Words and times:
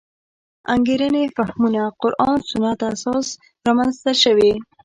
انګېرنې 0.73 1.23
فهمونه 1.35 1.81
قران 2.01 2.37
سنت 2.49 2.79
اساس 2.91 3.27
رامنځته 3.65 4.11
شوې. 4.23 4.51